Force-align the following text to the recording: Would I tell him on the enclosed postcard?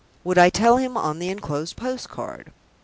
Would 0.23 0.39
I 0.39 0.49
tell 0.49 0.77
him 0.77 0.97
on 0.97 1.19
the 1.19 1.29
enclosed 1.29 1.75
postcard? 1.77 2.51